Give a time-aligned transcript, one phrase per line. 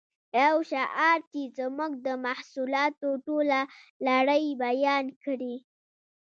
[0.41, 3.59] یو شعار چې زموږ د محصولاتو ټوله
[4.07, 5.55] لړۍ بیان کړي